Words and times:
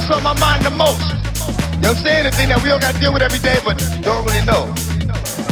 That's 0.00 0.16
on 0.16 0.22
my 0.22 0.38
mind 0.40 0.64
the 0.64 0.70
most. 0.70 1.00
You 1.76 1.82
know 1.82 1.92
what 1.92 1.98
I'm 1.98 2.04
saying? 2.04 2.24
The 2.24 2.30
thing 2.32 2.48
that 2.48 2.62
we 2.62 2.70
all 2.70 2.80
gotta 2.80 2.98
deal 2.98 3.12
with 3.12 3.22
every 3.22 3.38
day, 3.38 3.58
but 3.64 3.78
don't 4.02 4.24
really 4.24 4.44
know. 4.44 4.72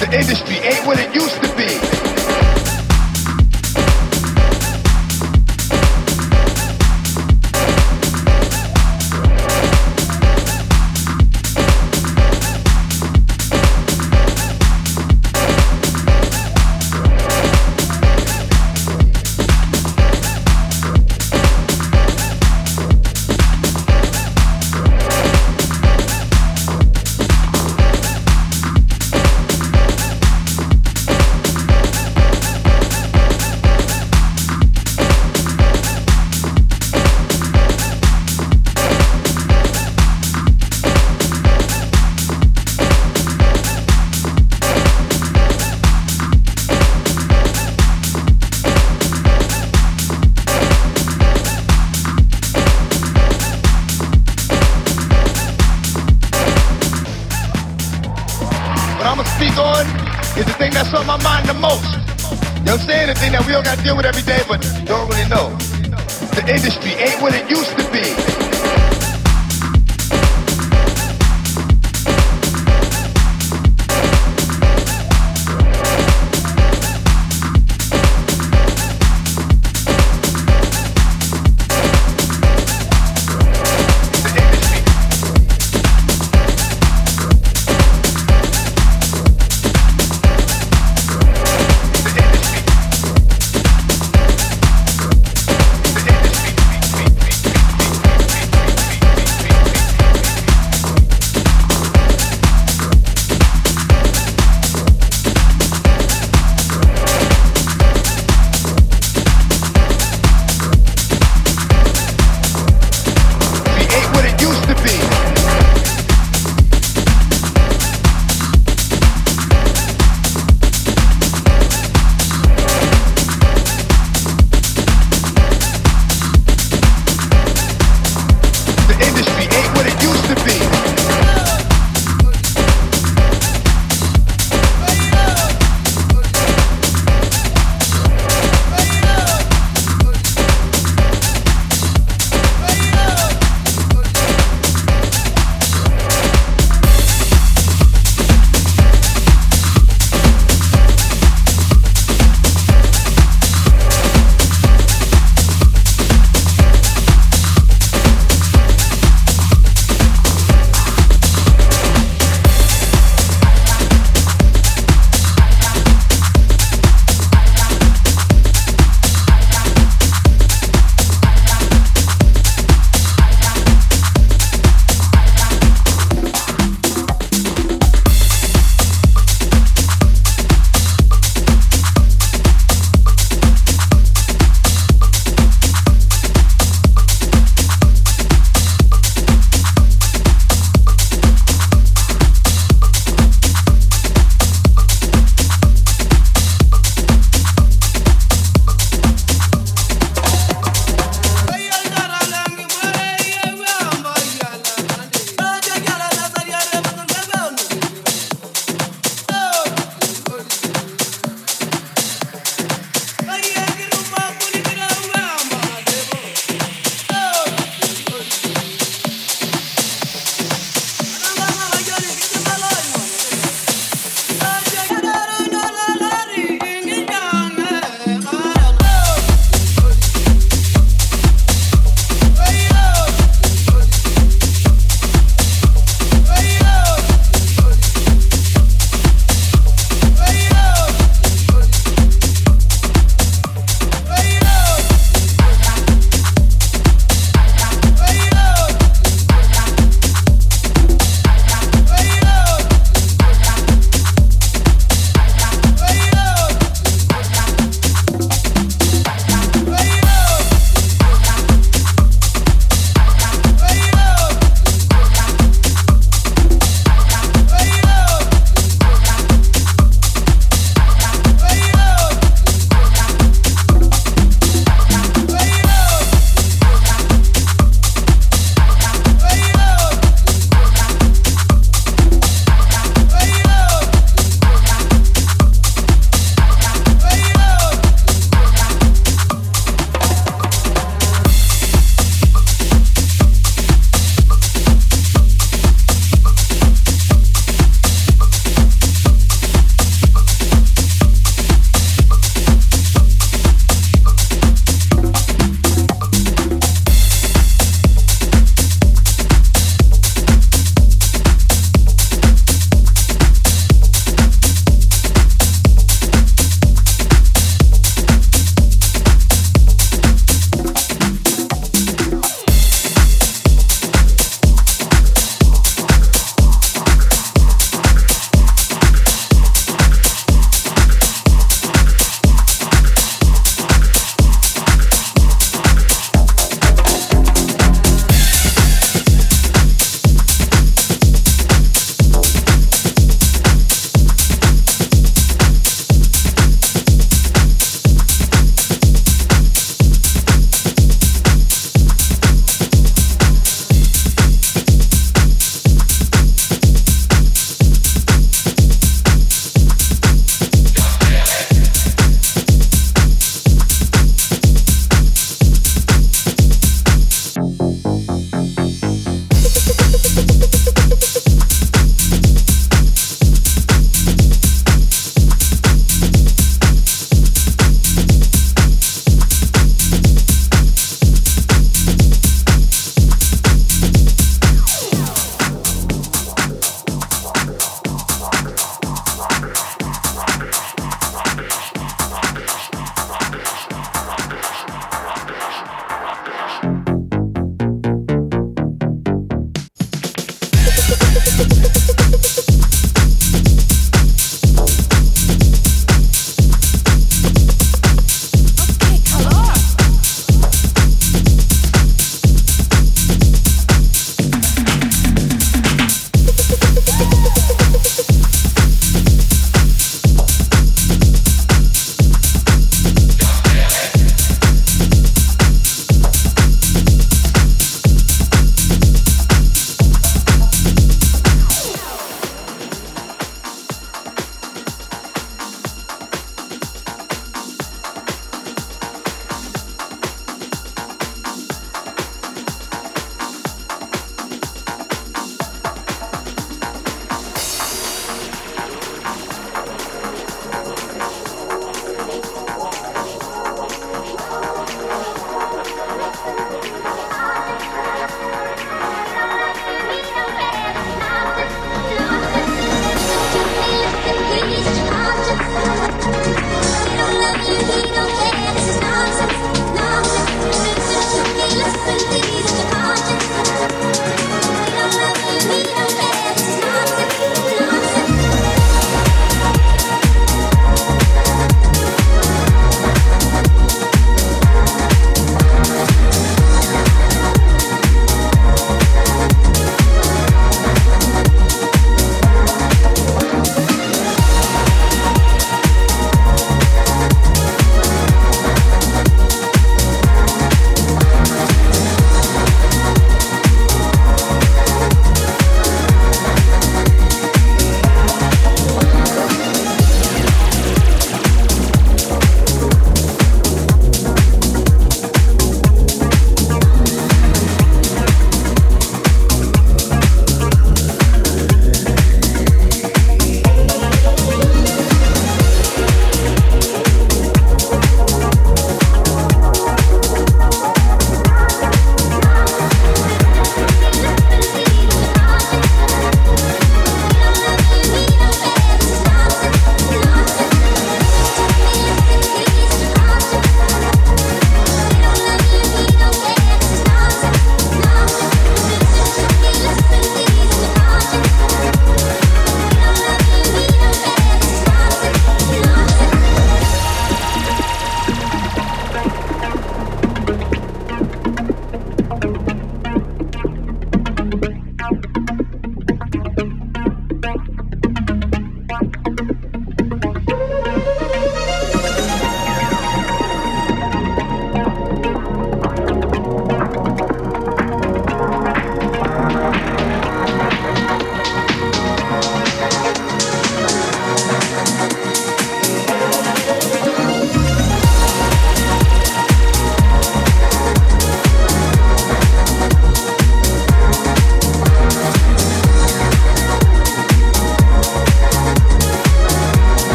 The 0.00 0.08
industry 0.12 0.56
ain't 0.56 0.86
what 0.86 0.98
it 0.98 1.14
used 1.14 1.36
to 1.42 1.48
be. 1.56 1.97